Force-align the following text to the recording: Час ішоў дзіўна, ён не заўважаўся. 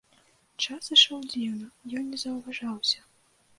Час 0.65 0.87
ішоў 0.95 1.19
дзіўна, 1.33 1.69
ён 2.01 2.09
не 2.15 2.23
заўважаўся. 2.25 2.99